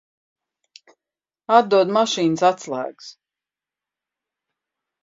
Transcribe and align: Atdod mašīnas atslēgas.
Atdod 1.57 1.93
mašīnas 1.99 2.45
atslēgas. 2.51 3.13